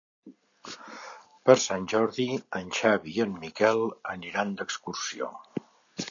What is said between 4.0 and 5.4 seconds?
aniran d'excursió.